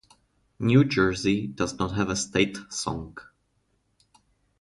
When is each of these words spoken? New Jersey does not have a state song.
New 0.57 0.83
Jersey 0.83 1.45
does 1.45 1.77
not 1.77 1.89
have 1.91 2.09
a 2.09 2.15
state 2.15 2.57
song. 2.71 3.19